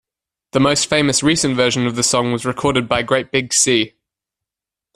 [0.53, 3.93] The most famous recent version of the song was recorded by Great Big Sea.